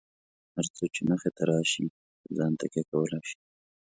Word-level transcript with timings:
هر 0.55 0.65
څه 0.75 0.83
چې 0.93 1.01
مخې 1.09 1.29
ته 1.35 1.43
راشي، 1.49 1.85
په 2.21 2.29
ځان 2.37 2.51
تکیه 2.59 2.83
کولای 2.91 3.21
شئ. 3.29 3.39